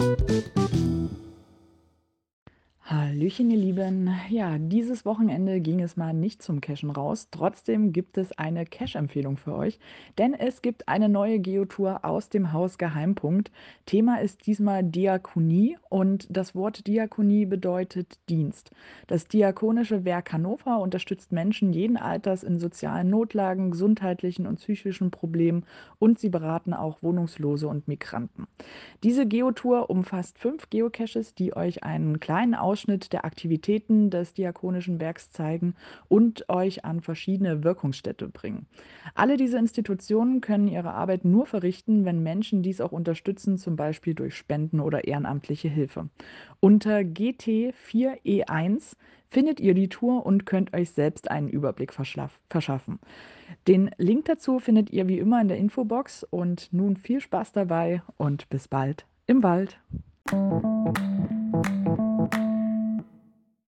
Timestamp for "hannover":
20.34-20.78